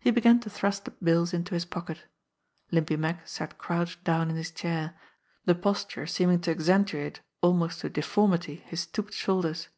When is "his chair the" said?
4.36-5.54